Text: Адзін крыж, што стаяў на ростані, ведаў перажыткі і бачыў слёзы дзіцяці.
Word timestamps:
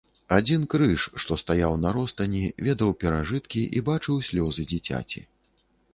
Адзін 0.35 0.61
крыж, 0.73 1.03
што 1.23 1.37
стаяў 1.41 1.75
на 1.83 1.91
ростані, 1.99 2.41
ведаў 2.69 2.97
перажыткі 3.03 3.61
і 3.81 3.85
бачыў 3.91 4.15
слёзы 4.29 4.69
дзіцяці. 4.73 5.27